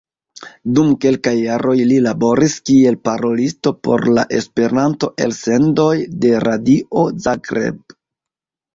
Dum 0.77 0.87
kelkaj 1.03 1.33
jaroj 1.39 1.75
li 1.89 1.99
laboris 2.05 2.55
kiel 2.71 2.99
parolisto 3.09 3.75
por 3.89 4.05
la 4.19 4.27
Esperanto-elsendoj 4.41 5.95
de 6.27 6.37
Radio 6.49 7.09
Zagreb. 7.31 7.99